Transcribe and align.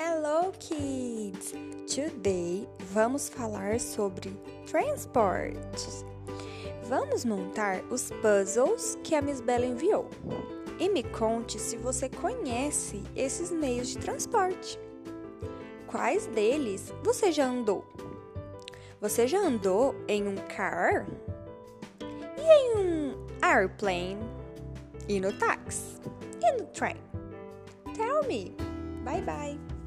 Hello 0.00 0.52
kids! 0.60 1.52
Today 1.92 2.68
vamos 2.92 3.28
falar 3.28 3.80
sobre 3.80 4.30
transportes. 4.64 6.04
Vamos 6.84 7.24
montar 7.24 7.82
os 7.90 8.12
puzzles 8.22 8.96
que 9.02 9.16
a 9.16 9.20
Miss 9.20 9.40
Bella 9.40 9.66
enviou. 9.66 10.08
E 10.78 10.88
me 10.88 11.02
conte 11.02 11.58
se 11.58 11.76
você 11.76 12.08
conhece 12.08 13.02
esses 13.16 13.50
meios 13.50 13.88
de 13.88 13.98
transporte. 13.98 14.78
Quais 15.88 16.28
deles 16.28 16.94
você 17.02 17.32
já 17.32 17.46
andou? 17.46 17.84
Você 19.00 19.26
já 19.26 19.40
andou 19.40 19.96
em 20.06 20.28
um 20.28 20.36
car? 20.36 21.08
E 22.36 22.42
em 22.42 22.76
um 22.76 23.26
airplane? 23.42 24.20
E 25.08 25.18
no 25.18 25.32
táxi? 25.32 26.00
E 26.40 26.52
no 26.52 26.66
trem? 26.68 26.96
Tell 27.96 28.22
me. 28.28 28.54
Bye 29.02 29.22
bye. 29.22 29.77